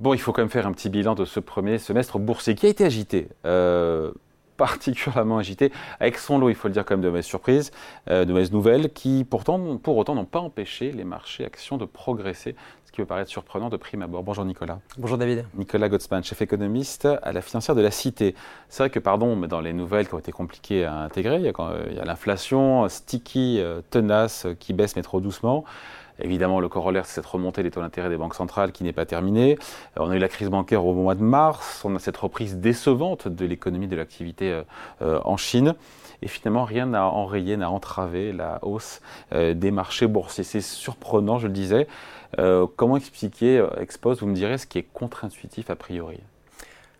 Bon, 0.00 0.14
il 0.14 0.18
faut 0.18 0.32
quand 0.32 0.40
même 0.40 0.48
faire 0.50 0.66
un 0.66 0.72
petit 0.72 0.88
bilan 0.88 1.14
de 1.14 1.26
ce 1.26 1.40
premier 1.40 1.76
semestre 1.76 2.18
boursier 2.18 2.54
qui 2.54 2.64
a 2.64 2.70
été 2.70 2.86
agité. 2.86 3.28
Euh, 3.44 4.10
particulièrement 4.56 5.38
agité, 5.38 5.72
avec 6.00 6.18
son 6.18 6.38
lot, 6.38 6.50
il 6.50 6.54
faut 6.54 6.68
le 6.68 6.74
dire, 6.74 6.84
quand 6.84 6.94
même 6.94 7.00
de 7.00 7.08
mauvaises 7.08 7.24
surprises, 7.24 7.70
euh, 8.10 8.26
de 8.26 8.32
mauvaises 8.32 8.52
nouvelles, 8.52 8.92
qui 8.92 9.24
pour 9.24 9.40
autant, 9.48 10.14
n'ont 10.14 10.24
pas 10.26 10.40
empêché 10.40 10.92
les 10.92 11.04
marchés 11.04 11.46
actions 11.46 11.78
de 11.78 11.86
progresser, 11.86 12.54
ce 12.90 12.92
qui 12.92 13.02
peut 13.02 13.06
paraître 13.06 13.30
surprenant 13.30 13.68
de 13.68 13.76
prime 13.76 14.02
abord. 14.02 14.24
Bonjour 14.24 14.44
Nicolas. 14.44 14.80
Bonjour 14.98 15.16
David. 15.16 15.44
Nicolas 15.54 15.88
Gottsman, 15.88 16.24
chef 16.24 16.42
économiste 16.42 17.06
à 17.22 17.30
la 17.30 17.40
financière 17.40 17.76
de 17.76 17.82
la 17.82 17.92
Cité. 17.92 18.34
C'est 18.68 18.82
vrai 18.82 18.90
que, 18.90 18.98
pardon, 18.98 19.36
mais 19.36 19.46
dans 19.46 19.60
les 19.60 19.72
nouvelles 19.72 20.08
qui 20.08 20.14
ont 20.14 20.18
été 20.18 20.32
compliquées 20.32 20.84
à 20.84 20.96
intégrer, 20.96 21.36
il 21.36 21.44
y 21.44 22.00
a, 22.00 22.04
l'inflation 22.04 22.88
sticky, 22.88 23.60
euh, 23.60 23.80
tenace, 23.90 24.48
qui 24.58 24.72
baisse 24.72 24.96
mais 24.96 25.02
trop 25.02 25.20
doucement. 25.20 25.64
Évidemment, 26.22 26.60
le 26.60 26.68
corollaire, 26.68 27.06
c'est 27.06 27.14
cette 27.14 27.26
remontée 27.26 27.62
des 27.62 27.70
taux 27.70 27.80
d'intérêt 27.80 28.08
des 28.08 28.16
banques 28.16 28.34
centrales 28.34 28.72
qui 28.72 28.84
n'est 28.84 28.92
pas 28.92 29.06
terminée. 29.06 29.58
Euh, 29.98 30.04
on 30.04 30.10
a 30.10 30.16
eu 30.16 30.18
la 30.18 30.28
crise 30.28 30.48
bancaire 30.48 30.84
au 30.84 30.94
mois 30.94 31.14
de 31.14 31.22
mars. 31.22 31.82
On 31.84 31.94
a 31.96 31.98
cette 31.98 32.16
reprise 32.16 32.56
décevante 32.56 33.28
de 33.28 33.46
l'économie 33.46 33.88
de 33.88 33.96
l'activité 33.96 34.52
euh, 34.52 34.62
euh, 35.02 35.20
en 35.24 35.36
Chine. 35.36 35.74
Et 36.22 36.28
finalement, 36.28 36.64
rien 36.64 36.86
n'a 36.86 37.06
enrayé, 37.06 37.56
n'a 37.56 37.70
entravé 37.70 38.32
la 38.34 38.58
hausse 38.60 39.00
des 39.32 39.70
marchés 39.70 40.06
boursiers. 40.06 40.44
C'est 40.44 40.60
surprenant, 40.60 41.38
je 41.38 41.46
le 41.46 41.54
disais. 41.54 41.86
Comment 42.36 42.96
expliquer, 42.96 43.66
expose, 43.78 44.20
vous 44.20 44.26
me 44.26 44.34
direz, 44.34 44.58
ce 44.58 44.66
qui 44.66 44.78
est 44.78 44.86
contre-intuitif 44.92 45.70
a 45.70 45.76
priori? 45.76 46.20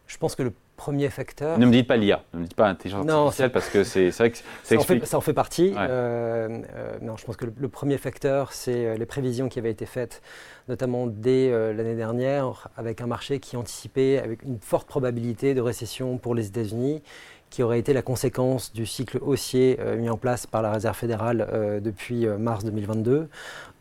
Je 0.07 0.19
pense 0.19 0.35
que 0.35 0.43
le 0.43 0.53
premier 0.81 1.11
facteur. 1.11 1.59
Ne 1.59 1.67
me 1.67 1.73
dites 1.73 1.87
pas 1.87 1.99
l'IA, 1.99 2.23
ne 2.33 2.39
me 2.39 2.45
dites 2.45 2.57
pas 2.57 2.67
intelligence 2.67 3.07
artificielle 3.07 3.53
parce 3.53 3.69
que 3.69 3.85
c'est 3.85 4.09
vrai 4.09 4.31
que 4.31 4.39
ça, 4.39 4.77
en 4.77 4.81
fait, 4.81 5.05
ça 5.05 5.19
en 5.19 5.21
fait 5.21 5.35
partie. 5.35 5.75
Euh, 5.77 6.49
euh, 6.75 6.97
non, 7.03 7.19
je 7.19 7.25
pense 7.27 7.37
que 7.37 7.45
le, 7.45 7.69
premier 7.69 7.99
facteur, 7.99 8.55
c'est 8.55 8.87
euh, 8.87 8.97
les 8.97 9.05
prévisions 9.05 9.51
qui 9.51 9.59
avaient 9.59 9.71
été 9.71 9.85
faites, 9.85 10.23
notamment 10.69 11.07
dès 11.07 11.51
l'année 11.75 11.97
dernière, 11.97 12.69
avec 12.79 13.03
un 13.03 13.07
marché 13.07 13.41
qui 13.41 13.59
anticipait 13.59 14.19
avec 14.19 14.43
une 14.43 14.59
forte 14.59 14.89
probabilité 14.89 15.53
de 15.53 15.61
récession 15.61 16.17
pour 16.17 16.35
les 16.35 16.47
États-Unis 16.47 17.03
qui 17.51 17.63
aurait 17.63 17.79
été 17.79 17.93
la 17.93 18.03
conséquence 18.03 18.73
du 18.73 18.87
cycle 18.87 19.19
haussier 19.21 19.79
mis 19.99 20.09
en 20.09 20.17
place 20.17 20.47
par 20.47 20.63
la 20.63 20.73
Réserve 20.73 20.97
fédérale 20.97 21.81
depuis 21.83 22.27
mars 22.27 22.65
2022. 22.65 23.29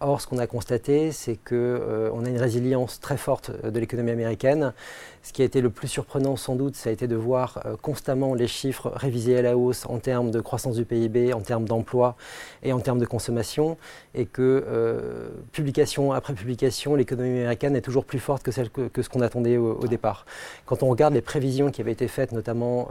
Or, 0.01 0.21
ce 0.21 0.27
qu'on 0.27 0.37
a 0.37 0.47
constaté, 0.47 1.11
c'est 1.11 1.35
qu'on 1.35 1.55
euh, 1.55 2.23
a 2.25 2.29
une 2.29 2.37
résilience 2.37 3.01
très 3.01 3.17
forte 3.17 3.51
euh, 3.65 3.69
de 3.69 3.79
l'économie 3.81 4.11
américaine. 4.11 4.73
Ce 5.23 5.33
qui 5.33 5.41
a 5.41 5.45
été 5.45 5.59
le 5.59 5.69
plus 5.69 5.89
surprenant, 5.89 6.37
sans 6.37 6.55
doute, 6.55 6.77
ça 6.77 6.89
a 6.89 6.93
été 6.93 7.05
de 7.05 7.17
voir 7.17 7.61
euh, 7.65 7.75
constamment 7.75 8.33
les 8.33 8.47
chiffres 8.47 8.93
révisés 8.95 9.37
à 9.37 9.41
la 9.41 9.57
hausse 9.57 9.85
en 9.87 9.99
termes 9.99 10.31
de 10.31 10.39
croissance 10.39 10.77
du 10.77 10.85
PIB, 10.85 11.33
en 11.33 11.41
termes 11.41 11.65
d'emploi 11.65 12.15
et 12.63 12.71
en 12.71 12.79
termes 12.79 12.99
de 12.99 13.05
consommation, 13.05 13.77
et 14.15 14.25
que 14.25 15.29
publication 15.51 16.13
après 16.13 16.33
publication, 16.33 16.95
l'économie 16.95 17.39
américaine 17.39 17.75
est 17.75 17.81
toujours 17.81 18.05
plus 18.05 18.19
forte 18.19 18.43
que, 18.43 18.51
ce 18.51 19.09
qu'on 19.09 19.21
attendait 19.21 19.57
au, 19.57 19.87
départ. 19.87 20.25
Quand 20.65 20.83
on 20.83 20.87
regarde 20.87 21.13
les 21.13 21.21
prévisions 21.21 21.71
qui 21.71 21.81
avaient 21.81 21.91
été 21.91 22.07
faites, 22.07 22.31
notamment 22.31 22.89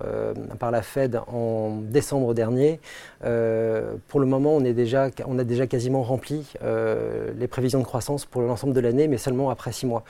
par 0.58 0.67
la 0.70 0.82
Fed 0.82 1.20
en 1.26 1.78
décembre 1.82 2.34
dernier, 2.34 2.80
pour 3.20 4.20
le 4.20 4.26
moment, 4.26 4.56
on, 4.56 4.64
est 4.64 4.72
déjà, 4.72 5.10
on 5.26 5.38
a 5.38 5.44
déjà 5.44 5.66
quasiment 5.66 6.02
rempli. 6.02 6.46
Euh, 6.62 7.32
les 7.36 7.48
prévisions 7.48 7.78
de 7.78 7.84
croissance 7.84 8.24
pour 8.24 8.42
l'ensemble 8.42 8.72
de 8.72 8.80
l'année, 8.80 9.08
mais 9.08 9.18
seulement 9.18 9.50
après 9.50 9.72
six 9.72 9.86
mois. 9.86 10.04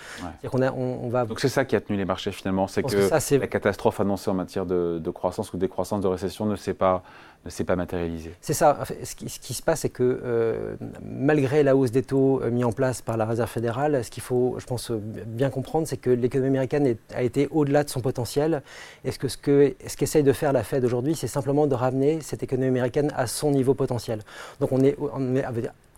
on, 0.53 1.09
va... 1.09 1.25
Donc 1.25 1.41
c'est 1.41 1.49
ça 1.49 1.65
qui 1.65 1.77
a 1.77 1.81
tenu 1.81 1.99
les 1.99 2.05
marchés 2.05 2.33
finalement, 2.33 2.67
c'est 2.67 2.83
que, 2.83 3.37
la 3.39 3.47
catastrophe 3.47 4.01
annoncée 4.01 4.31
en 4.31 4.35
matière 4.35 4.67
de, 4.67 4.99
de 4.99 5.11
croissance 5.11 5.53
ou 5.53 5.57
décroissance 5.57 6.01
de 6.01 6.09
récession 6.09 6.47
ne 6.47 6.57
s'est 6.57 6.75
pas 6.75 7.03
ne 7.45 7.51
s'est 7.51 7.65
pas 7.65 7.77
matérialisé. 7.77 8.35
C'est 8.41 8.55
ça. 8.55 8.79
ce, 9.03 9.15
qui, 9.15 9.55
se 9.55 9.63
passe, 9.63 9.81
c'est 9.81 9.89
que 9.89 10.21
euh, 10.25 10.77
malgré 11.03 11.63
la 11.63 11.77
hausse 11.77 11.91
des 11.91 12.03
taux 12.03 12.43
euh, 12.43 12.51
mis 12.51 12.65
en 12.65 12.73
place 12.73 13.01
par 13.03 13.17
la 13.17 13.25
Réserve 13.25 13.51
fédérale, 13.51 14.05
ce 14.05 14.11
qu'il 14.11 14.23
faut, 14.23 14.57
je 14.59 14.67
pense, 14.67 14.91
bien 14.91 15.51
comprendre, 15.51 15.87
c'est 15.87 15.97
que 15.97 16.11
l'économie 16.11 16.49
américaine 16.49 16.97
a 17.15 17.23
été 17.23 17.49
au-delà 17.51 17.85
de 17.85 17.91
son 17.91 18.01
potentiel. 18.01 18.63
Et 19.05 19.13
ce 19.13 19.19
que 19.19 19.29
ce 19.29 19.97
qu'essaye 19.97 20.23
de 20.23 20.33
faire 20.33 20.53
la 20.53 20.63
Fed 20.63 20.85
aujourd'hui, 20.85 21.15
c'est 21.15 21.29
simplement 21.29 21.67
de 21.67 21.75
ramener 21.75 22.21
cette 22.21 22.43
économie 22.43 22.69
américaine 22.69 23.13
à 23.17 23.27
son 23.27 23.51
niveau 23.51 23.75
potentiel. 23.75 24.21
Donc 24.61 24.73
on 24.73 24.81
est, 24.81 24.97
on 24.99 25.37
est 25.37 25.45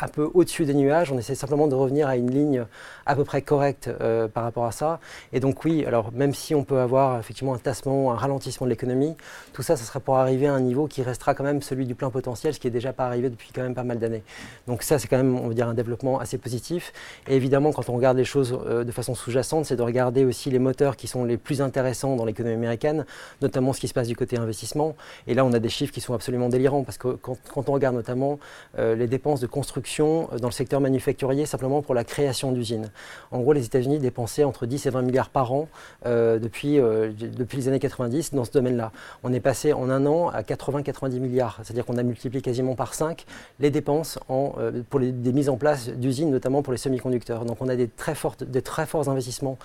un 0.03 0.09
peu 0.09 0.31
au-dessus 0.35 0.65
des 0.65 0.75
nuages. 0.75 1.13
On 1.13 1.19
essaie 1.19 1.35
simplement 1.35 1.67
de 1.69 1.75
revenir 1.75 2.09
à 2.09 2.17
une 2.17 2.31
ligne 2.31 2.65
à 3.07 3.15
peu 3.15 3.25
près 3.25 3.43
correcte 3.43 3.89
euh, 4.01 4.29
par 4.29 4.45
rapport 4.45 4.65
à 4.65 4.73
ça. 4.73 5.01
Et 5.33 5.41
donc 5.41 5.65
oui, 5.65 5.85
alors 5.85 6.13
même 6.13 6.35
si 6.35 6.55
on 6.55 6.65
peut 6.65 6.79
avoir 6.79 7.19
effectivement 7.19 7.55
un 7.55 7.59
tassement, 7.59 8.13
un 8.13 8.17
ralentissement 8.17 8.67
de 8.67 8.71
l'économie, 8.71 9.17
tout 9.53 9.63
ça, 9.63 9.77
ce 9.77 9.85
sera 9.85 10.01
pour 10.01 10.17
arriver 10.17 10.47
à 10.47 10.55
un 10.55 10.61
niveau 10.61 10.87
qui 10.87 11.03
restera 11.03 11.35
quand 11.35 11.45
même 11.45 11.63
celui 11.63 11.87
du 11.87 11.95
plein 11.95 12.11
potentiel, 12.11 12.55
ce 12.55 12.61
qui 12.61 12.69
est 12.69 12.71
déjà 12.71 12.93
pas 12.93 13.07
arrivé 13.07 13.31
depuis 13.31 13.51
quand 13.55 13.63
même 13.63 13.75
pas 13.75 13.85
mal 13.85 13.99
d'années. 13.99 14.23
Donc 14.67 14.83
ça, 14.83 14.99
c'est 14.99 15.09
quand 15.09 15.17
même, 15.17 15.37
on 15.37 15.49
va 15.49 15.55
dire, 15.55 15.69
un 15.69 15.75
développement 15.75 16.21
assez 16.21 16.39
positif. 16.39 16.93
Et 17.29 17.37
évidemment, 17.37 17.73
quand 17.73 17.89
on 17.89 17.95
regarde 17.95 18.17
les 18.17 18.25
choses 18.25 18.59
euh, 18.67 18.85
de 18.85 18.93
façon 18.93 19.15
sous-jacente, 19.15 19.67
c'est 19.67 19.77
de 19.77 19.83
regarder 19.83 20.25
aussi 20.25 20.51
les 20.51 20.59
moteurs 20.59 20.97
qui 20.97 21.07
sont 21.07 21.25
les 21.25 21.37
plus 21.37 21.61
intéressants 21.61 22.17
dans 22.17 22.25
l'économie 22.25 22.55
américaine, 22.55 23.07
notamment 23.43 23.73
ce 23.73 23.81
qui 23.81 23.89
se 23.89 23.95
passe 23.95 24.09
du 24.09 24.17
côté 24.17 24.39
investissement. 24.39 24.95
Et 25.27 25.35
là, 25.35 25.45
on 25.45 25.53
a 25.53 25.59
des 25.59 25.69
chiffres 25.69 25.93
qui 25.93 26.01
sont 26.01 26.15
absolument 26.15 26.49
délirants 26.49 26.85
parce 26.85 26.99
que 26.99 27.09
quand, 27.09 27.39
on 27.55 27.73
regarde 27.73 27.95
notamment 27.95 28.39
euh, 28.79 28.95
les 28.95 29.07
dépenses 29.07 29.41
de 29.41 29.47
construction 29.47 29.90
euh, 29.99 30.39
dans 30.39 30.49
le 30.49 30.53
secteur 30.53 30.81
manufacturier 30.81 31.47
simplement 31.47 31.83
pour 31.83 31.95
la 31.95 32.05
création 32.05 32.53
d'usines. 32.53 32.91
En 33.31 33.41
gros, 33.41 33.53
les 33.53 33.65
États-Unis 33.65 33.99
dépensaient 33.99 34.45
entre 34.45 34.67
10 34.67 34.87
et 34.87 34.91
20 34.91 35.03
milliards 35.03 35.31
par 35.31 35.53
an 35.53 35.69
depuis, 36.05 36.77
depuis 36.77 37.59
les 37.59 37.69
années 37.69 37.79
90 37.79 38.35
dans 38.35 38.45
ce 38.45 38.51
domaine-là. 38.51 38.93
On 39.23 39.33
est 39.33 39.41
passé 39.41 39.73
en 39.73 39.91
un 39.91 40.07
an 40.07 40.29
à 40.29 40.43
80-90 40.43 41.19
milliards. 41.19 41.61
C'est-à-dire 41.63 41.85
qu'on 41.85 41.97
a 41.97 42.03
multiplié 42.03 42.43
quasiment 42.43 42.75
par 42.75 42.95
5 42.95 43.25
les 43.59 43.71
dépenses 43.71 44.19
en, 44.29 44.55
euh, 44.59 44.83
pour 44.89 45.01
les, 45.01 45.13
des 45.13 45.33
mises 45.33 45.49
en 45.49 45.57
place 45.57 45.89
d'usines, 45.89 46.31
notamment 46.31 46.63
pour 46.63 46.73
les 46.73 46.79
semi-conducteurs. 46.79 47.45
Donc 47.45 47.59
on 47.61 47.69
a 47.69 47.77
des 47.77 47.89
très, 47.89 48.15
des 48.47 48.63
très 48.63 48.87
forts 48.87 49.09
investissements 49.09 49.59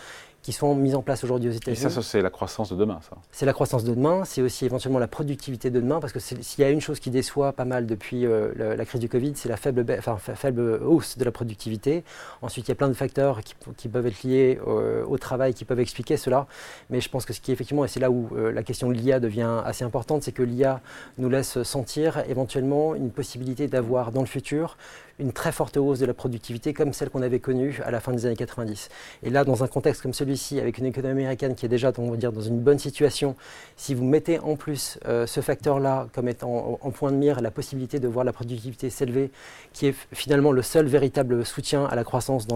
qui 0.46 0.54
sont 0.54 0.76
mises 0.76 0.94
en 0.94 1.02
place 1.02 1.24
aujourd'hui 1.24 1.50
aux 1.50 1.54
États-Unis. 1.54 1.88
Et 1.88 1.90
ça, 1.90 2.04
c'est 2.04 2.22
la 2.22 2.30
croissance 2.30 2.70
de 2.70 2.76
demain, 2.76 3.00
ça 3.02 3.18
C'est 3.32 3.48
la 3.48 3.54
croissance 3.54 3.84
de 3.84 3.96
demain, 3.96 4.26
c'est 4.26 4.44
aussi 4.44 4.64
éventuellement 4.64 5.00
la 5.00 5.08
productivité 5.08 5.72
de 5.72 5.82
demain, 5.82 6.00
parce 6.00 6.14
que 6.14 6.20
s'il 6.20 6.60
y 6.60 6.64
a 6.64 6.70
une 6.70 6.82
chose 6.82 7.00
qui 7.00 7.10
déçoit 7.10 7.52
pas 7.54 7.66
mal 7.66 7.88
depuis 7.88 8.28
euh, 8.28 8.54
la, 8.78 8.86
crise 8.86 9.02
du 9.02 9.10
Covid, 9.10 9.32
c'est 9.34 9.50
la 9.50 9.58
faible, 9.58 9.84
enfin, 9.98 10.18
faible 10.18 10.62
hausse 10.86 11.18
de 11.18 11.26
la 11.26 11.32
productivité. 11.32 12.04
Ensuite, 12.44 12.68
il 12.68 12.70
y 12.70 12.74
a 12.74 12.76
plein 12.76 12.90
de 12.90 12.94
facteurs 12.94 13.40
qui, 13.76 13.88
peuvent 13.88 14.06
être 14.06 14.22
liés 14.22 14.60
euh, 14.68 15.04
au 15.08 15.18
travail, 15.18 15.56
qui 15.56 15.66
peuvent 15.66 15.80
expliquer 15.80 16.16
cela. 16.16 16.46
Mais 16.92 17.02
je 17.02 17.10
pense 17.10 17.26
que 17.26 17.34
ce 17.34 17.42
qui 17.42 17.52
effectivement, 17.52 17.84
et 17.84 17.88
c'est 17.88 18.00
là 18.00 18.12
où 18.12 18.30
euh, 18.36 18.52
la 18.52 18.62
question 18.62 18.90
de 18.90 18.94
l'IA 18.94 19.20
devient 19.20 19.64
assez 19.66 19.84
importante, 19.84 20.22
c'est 20.22 20.32
que 20.32 20.44
l'IA 20.44 20.80
nous 21.18 21.30
laisse 21.30 21.64
sentir 21.64 22.24
éventuellement 22.30 22.94
une 22.94 23.10
possibilité 23.10 23.68
d'avoir 23.68 24.12
dans 24.12 24.22
le 24.22 24.28
futur 24.28 24.78
une 25.20 25.32
très 25.32 25.52
forte 25.52 25.78
hausse 25.78 26.00
de 26.00 26.06
la 26.06 26.14
productivité 26.14 26.74
comme 26.74 26.94
celle 26.94 27.10
qu'on 27.10 27.22
avait 27.22 27.40
connue 27.40 27.80
à 27.86 27.92
la 27.92 28.00
fin 28.00 28.12
des 28.12 28.26
années 28.26 28.36
90. 28.36 28.90
Et 29.24 29.30
là, 29.30 29.44
dans 29.44 29.64
un 29.64 29.68
contexte 29.68 30.02
comme 30.02 30.14
celui-ci, 30.14 30.60
avec 30.60 30.78
une 30.78 30.86
économie 30.86 31.22
américaine 31.22 31.56
qui 31.56 31.66
est 31.66 31.70
déjà, 31.70 31.92
on 31.98 32.12
va 32.12 32.18
dire, 32.18 32.32
dans 32.32 32.42
une 32.42 32.60
bonne 32.60 32.80
situation, 32.80 33.36
si 33.78 33.94
vous 33.94 34.04
mettez 34.04 34.40
en 34.40 34.56
plus 34.56 35.00
euh, 35.06 35.26
ce 35.26 35.42
facteur-là 35.42 36.08
comme 36.14 36.28
étant 36.28 36.80
en, 36.82 36.92
point 36.92 37.12
de 37.12 37.18
mire 37.18 37.42
la 37.42 37.52
possibilité 37.52 38.00
de 38.00 38.08
voir 38.08 38.26
la 38.26 38.34
productivité 38.34 38.90
s'élever, 38.90 39.32
qui 39.74 39.88
est 39.88 39.96
finalement 40.12 40.52
le 40.52 40.62
seul 40.62 40.86
véritable 40.86 41.46
soutien 41.46 41.86
à 41.86 41.96
la 41.96 42.04
croissance 42.04 42.48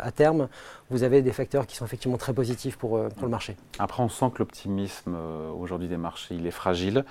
à 0.00 0.12
terme, 0.12 0.48
vous 0.90 1.02
avez 1.02 1.22
des 1.22 1.32
facteurs 1.32 1.66
qui 1.66 1.76
sont 1.76 1.84
effectivement 1.84 2.16
très 2.16 2.32
positifs 2.32 2.76
pour, 2.76 2.96
euh, 2.96 3.08
pour 3.08 3.24
le 3.24 3.30
marché. 3.30 3.56
Après, 3.78 4.02
on 4.02 4.08
sent 4.08 4.26
que 4.34 4.38
l'optimisme 4.40 5.14
euh, 5.14 5.50
aujourd'hui 5.50 5.88
des 5.88 5.96
marchés, 5.96 6.34
il 6.34 6.46
est 6.46 6.50
fragile. 6.50 7.04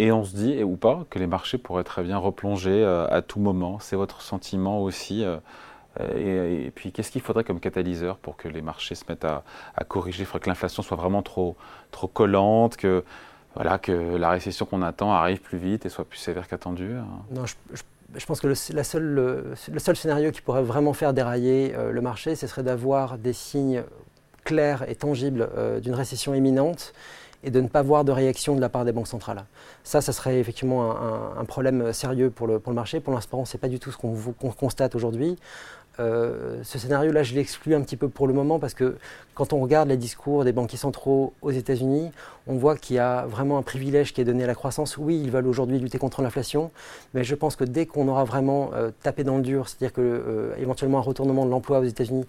Et 0.00 0.12
on 0.12 0.22
se 0.22 0.34
dit, 0.34 0.62
ou 0.62 0.76
pas, 0.76 1.04
que 1.10 1.18
les 1.18 1.26
marchés 1.26 1.58
pourraient 1.58 1.82
très 1.82 2.04
bien 2.04 2.18
replonger 2.18 2.84
euh, 2.84 3.08
à 3.08 3.20
tout 3.20 3.40
moment. 3.40 3.80
C'est 3.80 3.96
votre 3.96 4.22
sentiment 4.22 4.80
aussi. 4.80 5.24
Euh, 5.24 5.38
et, 6.16 6.70
puis, 6.70 6.92
qu'est-ce 6.92 7.10
qu'il 7.10 7.20
faudrait 7.20 7.42
comme 7.42 7.58
catalyseur 7.58 8.16
pour 8.16 8.36
que 8.36 8.46
les 8.46 8.62
marchés 8.62 8.94
se 8.94 9.04
mettent 9.08 9.24
à, 9.24 9.42
corriger? 9.88 10.22
Il 10.22 10.26
faudrait 10.26 10.44
que 10.44 10.48
l'inflation 10.48 10.84
soit 10.84 10.96
vraiment 10.96 11.22
trop, 11.22 11.56
trop 11.90 12.06
collante, 12.06 12.76
que, 12.76 13.02
voilà, 13.56 13.78
que 13.78 13.92
la 13.92 14.30
récession 14.30 14.66
qu'on 14.66 14.82
attend 14.82 15.12
arrive 15.12 15.40
plus 15.40 15.58
vite 15.58 15.84
et 15.84 15.88
soit 15.88 16.04
plus 16.04 16.18
sévère 16.18 16.46
qu'attendu 16.46 16.92
hein? 16.92 17.04
Non, 17.32 17.42
je, 17.46 18.26
pense 18.26 18.40
que 18.40 18.46
le, 18.46 18.54
la 18.74 18.84
seule, 18.84 19.02
le, 19.02 19.78
seul 19.78 19.96
scénario 19.96 20.30
qui 20.30 20.42
pourrait 20.42 20.62
vraiment 20.62 20.92
faire 20.92 21.12
dérailler 21.12 21.74
euh, 21.74 21.90
le 21.90 22.00
marché, 22.00 22.36
ce 22.36 22.46
serait 22.46 22.62
d'avoir 22.62 23.18
des 23.18 23.32
signes 23.32 23.82
clairs 24.44 24.88
et 24.88 24.94
tangibles 24.94 25.50
d'une 25.82 25.94
récession 25.94 26.32
imminente 26.32 26.94
et 27.44 27.50
de 27.50 27.60
ne 27.60 27.68
pas 27.68 27.82
voir 27.82 28.04
de 28.04 28.12
réaction 28.12 28.56
de 28.56 28.60
la 28.60 28.68
part 28.68 28.84
des 28.84 28.92
banques 28.92 29.06
centrales. 29.06 29.44
Ça, 29.84 30.00
ça 30.00 30.12
serait 30.12 30.40
effectivement 30.40 30.94
un, 31.38 31.44
problème 31.44 31.92
sérieux 31.92 32.30
pour 32.30 32.46
le, 32.46 32.58
pour 32.58 32.72
le 32.72 32.76
marché. 32.76 33.00
Pour 33.00 33.14
l'instant, 33.14 33.44
ce 33.44 33.56
n'est 33.56 33.60
pas 33.60 33.68
du 33.68 33.78
tout 33.78 33.92
ce 33.92 33.96
qu'on 33.96 34.50
constate 34.50 34.94
aujourd'hui. 34.94 35.38
Euh, 36.00 36.60
ce 36.62 36.78
scénario-là, 36.78 37.22
je 37.24 37.34
l'exclus 37.34 37.74
un 37.74 37.80
petit 37.80 37.96
peu 37.96 38.08
pour 38.08 38.28
le 38.28 38.32
moment 38.32 38.60
parce 38.60 38.74
que 38.74 38.96
quand 39.34 39.52
on 39.52 39.60
regarde 39.60 39.88
les 39.88 39.96
discours 39.96 40.44
des 40.44 40.52
banquiers 40.52 40.78
centraux 40.78 41.32
aux 41.42 41.50
États-Unis, 41.50 42.12
on 42.46 42.54
voit 42.54 42.76
qu'il 42.76 42.96
y 42.96 42.98
a 43.00 43.26
vraiment 43.26 43.58
un 43.58 43.62
privilège 43.62 44.12
qui 44.12 44.20
est 44.20 44.24
donné 44.24 44.44
à 44.44 44.46
la 44.46 44.54
croissance. 44.54 44.96
Oui, 44.96 45.20
ils 45.22 45.30
veulent 45.30 45.46
aujourd'hui 45.46 45.78
lutter 45.78 45.98
contre 45.98 46.22
l'inflation, 46.22 46.70
mais 47.14 47.24
je 47.24 47.34
pense 47.34 47.56
que 47.56 47.64
dès 47.64 47.86
qu'on 47.86 48.06
aura 48.06 48.24
vraiment 48.24 48.70
euh, 48.74 48.90
tapé 49.02 49.24
dans 49.24 49.36
le 49.36 49.42
dur, 49.42 49.68
c'est-à-dire 49.68 49.92
que 49.92 50.00
euh, 50.00 50.54
éventuellement 50.58 50.98
un 50.98 51.02
retournement 51.02 51.44
de 51.44 51.50
l'emploi 51.50 51.80
aux 51.80 51.84
États-Unis, 51.84 52.26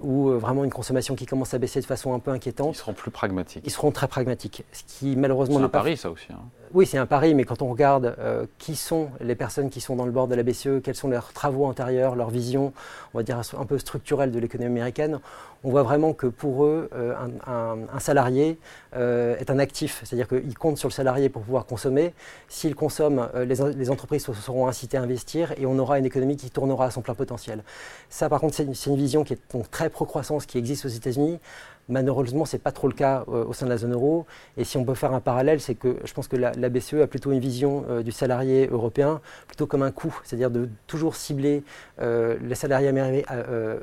ou 0.00 0.28
euh, 0.28 0.38
vraiment 0.38 0.64
une 0.64 0.70
consommation 0.70 1.14
qui 1.14 1.26
commence 1.26 1.54
à 1.54 1.58
baisser 1.58 1.80
de 1.80 1.86
façon 1.86 2.14
un 2.14 2.18
peu 2.18 2.30
inquiétante. 2.30 2.74
Ils 2.74 2.78
seront 2.78 2.92
plus 2.92 3.10
pragmatiques. 3.10 3.62
Ils 3.66 3.70
seront 3.70 3.90
très 3.90 4.08
pragmatiques. 4.08 4.64
Ce 4.72 4.82
qui 4.86 5.16
malheureusement. 5.16 5.58
C'est 5.58 5.64
un 5.64 5.68
pari, 5.68 5.96
ça 5.96 6.10
aussi. 6.10 6.28
Hein. 6.30 6.40
Oui, 6.76 6.84
c'est 6.84 6.98
un 6.98 7.06
pari, 7.06 7.34
mais 7.34 7.44
quand 7.44 7.62
on 7.62 7.70
regarde 7.70 8.16
euh, 8.18 8.44
qui 8.58 8.76
sont 8.76 9.08
les 9.22 9.34
personnes 9.34 9.70
qui 9.70 9.80
sont 9.80 9.96
dans 9.96 10.04
le 10.04 10.12
bord 10.12 10.28
de 10.28 10.34
la 10.34 10.42
BCE, 10.42 10.82
quels 10.84 10.94
sont 10.94 11.08
leurs 11.08 11.32
travaux 11.32 11.64
antérieurs, 11.64 12.16
leur 12.16 12.28
vision, 12.28 12.74
on 13.14 13.18
va 13.18 13.22
dire 13.22 13.40
un 13.58 13.64
peu 13.64 13.78
structurelle 13.78 14.30
de 14.30 14.38
l'économie 14.38 14.72
américaine, 14.72 15.20
on 15.64 15.70
voit 15.70 15.82
vraiment 15.82 16.12
que 16.12 16.26
pour 16.26 16.66
eux, 16.66 16.90
euh, 16.94 17.14
un, 17.46 17.98
salarié 17.98 18.58
euh, 18.94 19.38
est 19.38 19.48
un 19.48 19.58
actif, 19.58 20.02
c'est-à-dire 20.04 20.28
qu'ils 20.28 20.58
comptent 20.58 20.76
sur 20.76 20.90
le 20.90 20.92
salarié 20.92 21.30
pour 21.30 21.40
pouvoir 21.40 21.64
consommer. 21.64 22.12
S'il 22.46 22.74
consomme, 22.74 23.26
les, 23.34 23.90
entreprises 23.90 24.26
seront 24.26 24.66
incitées 24.68 24.98
à 24.98 25.02
investir 25.02 25.54
et 25.56 25.64
on 25.64 25.78
aura 25.78 25.98
une 25.98 26.04
économie 26.04 26.36
qui 26.36 26.50
tournera 26.50 26.84
à 26.84 26.90
son 26.90 27.00
plein 27.00 27.14
potentiel. 27.14 27.64
Ça, 28.10 28.28
par 28.28 28.38
contre, 28.38 28.54
c'est 28.54 28.64
une, 28.64 28.74
une, 28.86 28.96
vision 28.96 29.24
qui 29.24 29.32
est 29.32 29.40
donc 29.50 29.70
très 29.70 29.88
pro-croissance 29.88 30.44
qui 30.44 30.58
existe 30.58 30.84
aux 30.84 30.88
États-Unis. 30.88 31.40
Malheureusement, 31.88 32.44
ce 32.44 32.56
n'est 32.56 32.60
pas 32.60 32.72
trop 32.72 32.88
le 32.88 32.94
cas 32.94 33.24
euh, 33.28 33.44
au 33.44 33.52
sein 33.52 33.66
de 33.66 33.70
la 33.70 33.76
zone 33.76 33.92
euro. 33.92 34.26
Et 34.56 34.64
si 34.64 34.76
on 34.76 34.84
peut 34.84 34.94
faire 34.94 35.12
un 35.12 35.20
parallèle, 35.20 35.60
c'est 35.60 35.76
que 35.76 35.96
je 36.04 36.12
pense 36.12 36.26
que 36.26 36.36
la, 36.36 36.50
BCE 36.68 36.94
a 36.94 37.06
plutôt 37.06 37.30
une 37.30 37.38
vision 37.38 37.84
euh, 37.88 38.02
du 38.02 38.10
salarié 38.10 38.68
européen 38.70 39.20
plutôt 39.46 39.66
comme 39.66 39.82
un 39.82 39.92
coût, 39.92 40.18
c'est-à-dire 40.24 40.50
de 40.50 40.68
toujours 40.88 41.14
cibler 41.14 41.62
euh, 42.00 42.36
les 42.42 42.56
salariés 42.56 42.92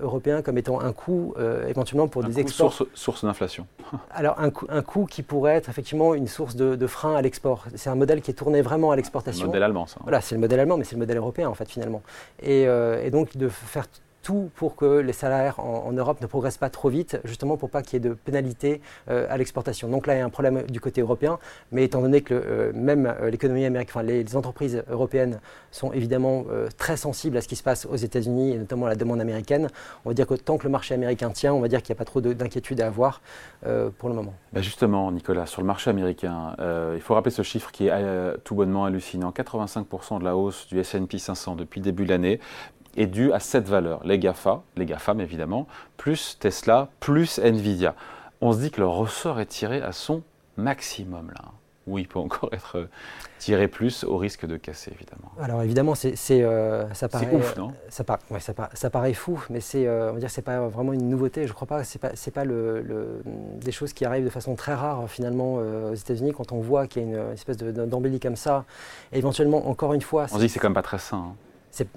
européens 0.02 0.42
comme 0.42 0.58
étant 0.58 0.82
un 0.82 0.92
coût 0.92 1.34
éventuellement 1.68 2.08
pour 2.08 2.24
des 2.24 2.40
exports. 2.40 2.74
Source, 2.74 2.90
source 2.94 3.26
d'inflation. 3.26 3.66
Alors 4.12 4.40
un, 4.40 4.52
un, 4.70 4.82
coût 4.82 5.06
qui 5.06 5.24
pourrait 5.24 5.56
être 5.56 5.70
effectivement 5.70 6.14
une 6.14 6.28
source 6.28 6.56
de, 6.56 6.88
frein 6.88 7.16
à 7.16 7.22
l'export. 7.22 7.66
C'est 7.76 7.90
un 7.90 7.96
modèle 7.96 8.22
qui 8.22 8.32
est 8.32 8.36
tourné 8.36 8.62
vraiment 8.62 8.92
à 8.92 8.96
l'exportation. 8.96 9.44
Le 9.44 9.48
modèle 9.48 9.64
allemand, 9.64 9.88
ça. 9.88 10.00
Voilà, 10.04 10.22
c'est 10.22 10.36
le 10.36 10.42
modèle 10.42 10.60
allemand, 10.60 10.78
mais 10.78 10.84
c'est 10.84 10.96
le 10.96 11.00
modèle 11.00 11.18
européen 11.18 11.48
en 11.48 11.54
fait 11.54 11.70
finalement. 11.70 12.02
Et, 12.42 12.64
et 12.64 13.10
donc 13.12 13.38
de 13.38 13.48
faire 13.48 13.86
tout 14.24 14.50
pour 14.56 14.76
que 14.76 15.00
les 15.00 15.14
salaires 15.14 15.60
en, 15.60 15.92
Europe 15.92 16.22
ne 16.22 16.28
progressent 16.28 16.58
pas 16.58 16.70
trop 16.70 16.90
vite, 16.90 17.20
justement 17.26 17.58
pour 17.58 17.70
pas 17.70 17.84
qu'il 17.84 17.94
y 17.94 17.98
ait 17.98 18.10
de 18.10 18.16
pénalités 18.16 18.82
euh, 19.10 19.28
à 19.30 19.38
l'exportation. 19.38 19.90
Donc 19.90 20.08
là, 20.08 20.16
il 20.16 20.20
y 20.20 20.22
a 20.22 20.26
un 20.26 20.30
problème 20.30 20.64
du 20.64 20.80
côté 20.80 21.02
européen, 21.02 21.38
mais 21.72 21.84
étant 21.84 22.02
donné 22.02 22.22
que 22.22 22.34
euh, 22.34 22.72
même 22.74 23.06
euh, 23.06 23.30
l'économie 23.30 23.66
américaine, 23.66 23.92
enfin, 23.94 24.04
les, 24.04 24.24
entreprises 24.36 24.84
européennes 24.90 25.42
sont 25.70 25.92
évidemment 25.92 26.46
très 26.78 26.98
sensibles 26.98 27.38
à 27.38 27.42
ce 27.42 27.48
qui 27.48 27.56
se 27.56 27.62
passe 27.62 27.86
aux 27.86 27.96
États-Unis 27.96 28.54
et 28.54 28.58
notamment 28.58 28.86
à 28.86 28.90
la 28.90 28.96
demande 28.96 29.20
américaine, 29.22 29.68
on 30.06 30.10
va 30.10 30.14
dire 30.14 30.26
que 30.26 30.34
tant 30.34 30.58
que 30.58 30.64
le 30.64 30.70
marché 30.70 30.96
américain 30.96 31.30
tient, 31.30 31.54
on 31.54 31.60
va 31.60 31.68
dire 31.68 31.84
qu'il 31.84 31.94
n'y 31.94 31.98
a 31.98 32.00
pas 32.00 32.06
trop 32.06 32.22
d'inquiétude 32.22 32.82
à 32.82 32.88
avoir 32.88 33.22
pour 33.98 34.10
le 34.10 34.16
moment. 34.16 34.34
Bah, 34.54 34.62
justement, 34.62 35.12
Nicolas, 35.12 35.46
sur 35.46 35.62
le 35.62 35.68
marché 35.68 35.90
américain, 35.90 36.56
il 36.96 37.02
faut 37.02 37.14
rappeler 37.14 37.32
ce 37.32 37.42
chiffre 37.42 37.72
qui 37.72 37.88
est 37.88 38.38
tout 38.44 38.56
bonnement 38.56 38.86
hallucinant. 38.86 39.32
85% 39.32 40.20
de 40.20 40.24
la 40.24 40.36
hausse 40.36 40.68
du 40.68 40.80
S&P 40.80 41.20
500 41.20 41.56
depuis 41.56 41.82
début 41.82 42.06
de 42.06 42.10
l'année, 42.10 42.40
est 42.96 43.08
dû 43.08 43.32
à 43.34 43.40
cette 43.40 43.68
valeur, 43.68 44.02
les 44.06 44.20
GAFA, 44.20 44.62
les 44.76 44.86
GAFAM 44.86 45.20
évidemment, 45.22 45.68
plus 45.98 46.38
Tesla, 46.40 46.90
plus 47.00 47.40
Nvidia. 47.40 47.96
On 48.42 48.54
se 48.54 48.60
dit 48.60 48.72
que 48.72 48.82
le 48.82 48.88
ressort 48.88 49.40
est 49.40 49.46
tiré 49.46 49.82
à 49.82 49.92
son 49.92 50.22
maximum 50.58 51.32
là. 51.32 51.52
Oui, 51.86 52.04
il 52.04 52.08
peut 52.08 52.20
encore 52.20 52.50
être 52.54 52.88
tiré 53.40 53.68
plus 53.68 54.06
au 54.06 54.18
risque 54.18 54.46
de 54.46 54.56
casser, 54.56 54.92
évidemment. 54.96 55.32
Alors 55.42 55.62
évidemment, 55.64 55.96
c'est, 55.96 56.16
euh, 56.32 56.92
ça 56.94 57.10
paraît 57.10 57.30
ouf, 57.34 57.58
non 57.58 57.74
ça, 57.90 58.06
ça, 58.74 58.90
paraît 58.90 59.14
fou, 59.14 59.44
mais 59.50 59.60
c'est, 59.60 59.86
euh, 59.86 60.12
on 60.12 60.14
va 60.14 60.20
dire, 60.20 60.30
c'est 60.30 60.42
pas 60.42 60.68
vraiment 60.68 60.94
une 60.94 61.10
nouveauté. 61.10 61.46
Je 61.46 61.54
crois 61.54 61.68
pas. 61.68 61.84
C'est 61.84 62.00
pas, 62.00 62.12
c'est 62.14 62.32
pas 62.32 62.46
le, 62.46 63.22
des 63.60 63.72
choses 63.72 63.92
qui 63.92 64.06
arrivent 64.06 64.24
de 64.24 64.30
façon 64.30 64.56
très 64.56 64.74
rare 64.74 65.10
finalement 65.10 65.58
euh, 65.60 65.92
aux 65.92 65.96
États-Unis 65.96 66.32
quand 66.32 66.54
on 66.54 66.62
voit 66.62 66.88
qu'il 66.88 67.02
y 67.02 67.06
a 67.06 67.08
une, 67.10 67.34
espèce 67.34 67.58
d'embellie 67.58 68.22
comme 68.22 68.38
ça. 68.38 68.64
Et 69.12 69.18
éventuellement, 69.18 69.68
encore 69.68 69.94
une 69.94 70.02
fois, 70.02 70.26
on 70.32 70.36
se 70.36 70.40
dit 70.40 70.48
que 70.48 70.54
c'est 70.54 70.60
quand 70.60 70.70
même 70.70 70.74
pas 70.74 70.82
très 70.82 71.00
sain. 71.00 71.18
Hein 71.18 71.36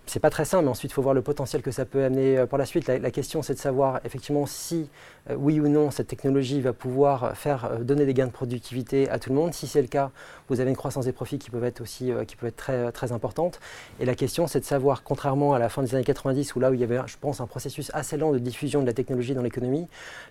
c'est 0.07 0.21
pas 0.21 0.31
très 0.31 0.47
simple, 0.47 0.65
mais 0.65 0.71
ensuite 0.71 0.91
il 0.91 0.95
faut 0.95 1.03
voir 1.03 1.15
le 1.15 1.21
potentiel 1.21 1.61
que 1.61 1.71
ça 1.71 1.85
peut 1.85 2.03
amener 2.03 2.39
euh, 2.39 2.47
pour 2.47 2.57
la 2.57 2.65
suite. 2.65 2.87
La, 2.87 3.11
question 3.11 3.43
c'est 3.43 3.53
de 3.53 3.59
savoir 3.59 4.01
effectivement 4.05 4.47
si 4.47 4.89
euh, 5.29 5.35
oui 5.37 5.61
ou 5.61 5.69
non 5.69 5.91
cette 5.91 6.07
technologie 6.07 6.63
va 6.63 6.73
pouvoir 6.73 7.37
faire 7.37 7.67
euh, 7.67 7.79
donner 7.81 8.07
des 8.07 8.15
gains 8.15 8.27
de 8.27 8.33
productivité 8.33 9.11
à 9.11 9.19
tout 9.19 9.29
le 9.29 9.37
monde. 9.37 9.53
Si 9.53 9.67
c'est 9.67 9.83
le 9.83 9.89
cas, 9.89 10.13
vous 10.49 10.61
avez 10.61 10.71
une 10.71 10.77
croissance 10.77 11.05
des 11.05 11.13
profits 11.13 11.39
qui 11.39 11.51
peut 11.51 11.63
être 11.63 11.83
aussi 11.83 12.11
qui 12.27 12.37
peut 12.37 12.47
être 12.47 12.57
très, 12.57 12.91
très 12.91 13.13
importante. 13.13 13.61
Et 14.01 14.07
la 14.07 14.15
question 14.15 14.47
c'est 14.47 14.61
de 14.61 14.65
savoir, 14.65 15.03
contrairement 15.03 15.53
à 15.53 15.59
la 15.59 15.69
fin 15.69 15.83
des 15.83 15.95
années 15.95 16.05
90 16.05 16.55
où 16.55 16.61
là 16.61 16.71
où 16.71 16.75
il 16.75 16.81
y 16.81 16.85
avait, 16.85 17.01
je 17.05 17.17
pense, 17.21 17.43
un 17.43 17.47
processus 17.47 17.91
assez 17.93 18.17
lent 18.17 18.33
de 18.33 18.39
diffusion 18.39 18.81
de 18.81 18.87
la 18.87 18.95
technologie 18.95 19.35
dans 19.35 19.43
l'économie, 19.43 19.89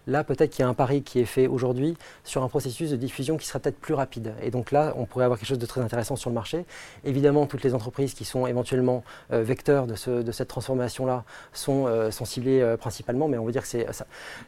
là 0.07 0.23
peut-être 0.23 0.49
qu'il 0.51 0.61
y 0.61 0.65
a 0.65 0.69
un 0.69 0.73
pari 0.73 1.03
qui 1.03 1.19
est 1.19 1.25
fait 1.25 1.45
aujourd'hui 1.45 1.97
sur 2.23 2.41
un 2.41 2.47
processus 2.47 2.89
de 2.89 2.95
diffusion 2.95 3.37
qui 3.37 3.45
sera 3.45 3.59
peut-être 3.59 3.79
plus 3.79 3.93
rapide. 3.93 4.33
Et 4.41 4.49
donc 4.49 4.71
là, 4.71 4.93
on 4.97 5.05
pourrait 5.05 5.25
avoir 5.25 5.37
quelque 5.37 5.49
chose 5.49 5.59
de 5.59 5.65
très 5.67 5.81
intéressant 5.81 6.15
sur 6.15 6.31
le 6.31 6.33
marché. 6.33 6.65
Évidemment, 7.03 7.45
toutes 7.45 7.63
les 7.63 7.75
entreprises 7.75 8.15
qui 8.15 8.25
sont 8.25 8.47
éventuellement 8.47 9.03
vecteurs 9.41 9.87
de, 9.87 9.95
cette 9.95 10.47
transformation-là 10.47 11.23
sont, 11.53 11.85
euh, 11.87 12.11
ciblés 12.11 12.61
euh, 12.61 12.77
principalement, 12.77 13.27
mais 13.27 13.37
on 13.37 13.45
veut 13.45 13.51
dire 13.51 13.63
que 13.63 13.85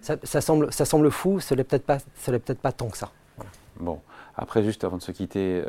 ça, 0.02 0.42
semble, 0.42 0.72
ça 0.72 0.86
semble 0.86 1.12
fou, 1.12 1.40
ce 1.40 1.54
n'est 1.54 1.64
peut-être 1.64 1.86
pas, 1.86 2.72
tant 2.72 2.90
que 2.90 2.98
ça. 2.98 3.12
Bon, 3.80 4.02
après, 4.36 4.64
juste 4.64 4.84
avant 4.84 4.98
de 4.98 5.02
se 5.02 5.12
quitter, 5.12 5.62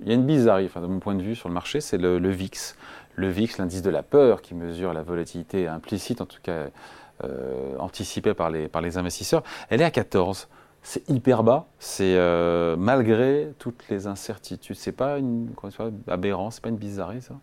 il 0.00 0.08
y 0.08 0.10
a 0.10 0.14
une 0.14 0.26
bizarrerie, 0.26 0.70
de 0.74 0.86
mon 0.86 0.98
point 0.98 1.14
de 1.14 1.22
vue, 1.22 1.36
sur 1.36 1.48
le 1.48 1.54
marché, 1.54 1.80
c'est 1.80 1.98
le, 1.98 2.18
VIX. 2.30 2.76
Le 3.14 3.28
VIX, 3.28 3.58
l'indice 3.58 3.82
de 3.82 3.90
la 3.90 4.02
peur, 4.02 4.42
qui 4.42 4.54
mesure 4.54 4.92
la 4.92 5.02
volatilité 5.02 5.68
implicite, 5.68 6.20
en 6.20 6.26
tout 6.26 6.40
cas 6.42 6.66
anticipée 7.78 8.34
par 8.34 8.50
les, 8.50 8.98
investisseurs, 8.98 9.42
elle 9.70 9.80
est 9.80 9.84
à 9.84 9.90
14 9.90 10.48
c'est 10.80 11.08
hyper 11.10 11.42
bas, 11.42 11.66
c'est 11.80 12.16
malgré 12.78 13.52
toutes 13.58 13.88
les 13.88 14.06
incertitudes. 14.06 14.76
C'est 14.76 14.92
pas 14.92 15.18
une 15.18 15.50
fois, 15.70 15.90
aberrant, 16.06 16.50
c'est 16.50 16.62
pas 16.62 16.70
une 16.70 16.76
bizarrerie 16.76 17.20
ça? 17.20 17.34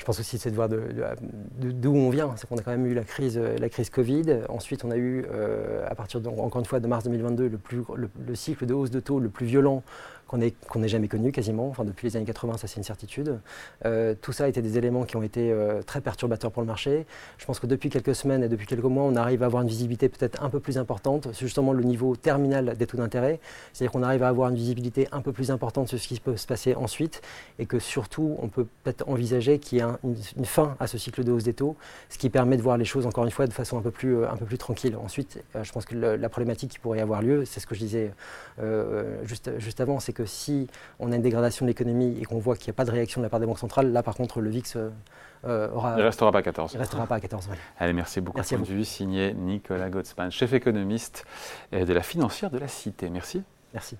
Je 0.00 0.04
pense 0.06 0.18
aussi 0.18 0.38
c'est 0.38 0.50
de 0.50 0.54
voir 0.54 0.70
d'où 0.70 1.94
on 1.94 2.08
vient. 2.08 2.32
C'est 2.36 2.48
qu'on 2.48 2.56
a 2.56 2.62
quand 2.62 2.70
même 2.70 2.86
eu 2.86 2.94
la 2.94 3.04
crise, 3.04 3.38
la 3.38 3.68
crise 3.68 3.90
Covid. 3.90 4.38
Ensuite, 4.48 4.82
on 4.82 4.90
a 4.90 4.96
eu, 4.96 5.26
euh, 5.30 5.86
à 5.86 5.94
partir 5.94 6.22
de, 6.22 6.28
encore 6.30 6.58
une 6.58 6.64
fois 6.64 6.80
de 6.80 6.86
mars 6.86 7.04
2022, 7.04 7.48
le, 7.48 7.58
plus, 7.58 7.82
le, 7.94 8.34
cycle 8.34 8.64
de 8.64 8.72
hausse 8.72 8.90
de 8.90 8.98
taux 8.98 9.20
le 9.20 9.28
plus 9.28 9.44
violent 9.44 9.82
qu'on 10.30 10.78
n'ait 10.78 10.88
jamais 10.88 11.08
connu 11.08 11.32
quasiment. 11.32 11.68
Enfin, 11.68 11.84
depuis 11.84 12.06
les 12.06 12.16
années 12.16 12.24
80, 12.24 12.56
ça 12.56 12.68
c'est 12.68 12.76
une 12.76 12.84
certitude. 12.84 13.40
Euh, 13.84 14.14
tout 14.20 14.32
ça 14.32 14.44
a 14.44 14.48
été 14.48 14.62
des 14.62 14.78
éléments 14.78 15.02
qui 15.02 15.16
ont 15.16 15.22
été 15.22 15.50
euh, 15.50 15.82
très 15.82 16.00
perturbateurs 16.00 16.52
pour 16.52 16.62
le 16.62 16.68
marché. 16.68 17.04
Je 17.38 17.44
pense 17.46 17.58
que 17.58 17.66
depuis 17.66 17.90
quelques 17.90 18.14
semaines 18.14 18.44
et 18.44 18.48
depuis 18.48 18.66
quelques 18.66 18.84
mois, 18.84 19.02
on 19.02 19.16
arrive 19.16 19.42
à 19.42 19.46
avoir 19.46 19.62
une 19.62 19.68
visibilité 19.68 20.08
peut-être 20.08 20.42
un 20.42 20.48
peu 20.48 20.60
plus 20.60 20.78
importante 20.78 21.32
sur 21.32 21.46
justement 21.48 21.72
le 21.72 21.82
niveau 21.82 22.14
terminal 22.14 22.76
des 22.76 22.86
taux 22.86 22.96
d'intérêt. 22.96 23.40
C'est-à-dire 23.72 23.90
qu'on 23.90 24.04
arrive 24.04 24.22
à 24.22 24.28
avoir 24.28 24.50
une 24.50 24.56
visibilité 24.56 25.08
un 25.10 25.20
peu 25.20 25.32
plus 25.32 25.50
importante 25.50 25.88
sur 25.88 25.98
ce 25.98 26.06
qui 26.06 26.20
peut 26.20 26.36
se 26.36 26.46
passer 26.46 26.76
ensuite 26.76 27.22
et 27.58 27.66
que 27.66 27.80
surtout, 27.80 28.36
on 28.38 28.48
peut 28.48 28.66
peut-être 28.84 29.08
envisager 29.08 29.58
qu'il 29.58 29.78
y 29.78 29.80
ait 29.80 29.84
une, 30.04 30.44
fin 30.44 30.76
à 30.78 30.86
ce 30.86 30.96
cycle 30.96 31.24
de 31.24 31.32
hausse 31.32 31.44
des 31.44 31.54
taux, 31.54 31.76
ce 32.08 32.18
qui 32.18 32.30
permet 32.30 32.56
de 32.56 32.62
voir 32.62 32.76
les 32.76 32.84
choses 32.84 33.06
encore 33.06 33.24
une 33.24 33.30
fois 33.30 33.46
de 33.46 33.52
façon 33.52 33.78
un 33.78 33.82
peu 33.82 33.90
plus, 33.90 34.16
euh, 34.16 34.26
tranquille. 34.58 34.96
Ensuite, 34.96 35.42
je 35.60 35.72
pense 35.72 35.84
que 35.86 35.96
la 35.96 36.28
problématique 36.28 36.70
qui 36.70 36.78
pourrait 36.78 37.00
avoir 37.00 37.22
lieu, 37.22 37.44
c'est 37.44 37.60
ce 37.60 37.66
que 37.66 37.74
je 37.74 37.80
disais 37.80 38.12
juste 39.58 39.80
avant, 39.80 40.00
c'est 40.00 40.12
que 40.12 40.19
si 40.26 40.68
on 40.98 41.12
a 41.12 41.16
une 41.16 41.22
dégradation 41.22 41.64
de 41.64 41.70
l'économie 41.70 42.18
et 42.20 42.24
qu'on 42.24 42.38
voit 42.38 42.56
qu'il 42.56 42.66
n'y 42.66 42.74
a 42.74 42.74
pas 42.74 42.84
de 42.84 42.90
réaction 42.90 43.20
de 43.20 43.26
la 43.26 43.30
part 43.30 43.40
des 43.40 43.46
banques 43.46 43.58
centrales, 43.58 43.92
là 43.92 44.02
par 44.02 44.14
contre 44.14 44.40
le 44.40 44.50
VIX 44.50 44.76
euh, 44.76 44.90
euh, 45.44 45.70
aura. 45.72 45.94
Il 45.98 46.02
restera 46.02 46.32
pas 46.32 46.38
à 46.38 46.42
14. 46.42 46.72
Il 46.74 46.78
restera 46.78 47.06
pas 47.06 47.16
à 47.16 47.20
14, 47.20 47.48
Allez, 47.78 47.92
merci 47.92 48.20
beaucoup. 48.20 48.38
Merci 48.38 48.56
de 48.56 48.64
vue 48.64 48.84
signé 48.84 49.32
Nicolas 49.34 49.90
Gottsman, 49.90 50.30
chef 50.30 50.52
économiste 50.52 51.24
de 51.72 51.92
la 51.92 52.02
financière 52.02 52.50
de 52.50 52.58
la 52.58 52.68
Cité. 52.68 53.10
Merci. 53.10 53.42
Merci. 53.72 53.96